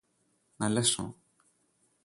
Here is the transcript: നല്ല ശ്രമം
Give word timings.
നല്ല 0.59 0.81
ശ്രമം 0.81 1.11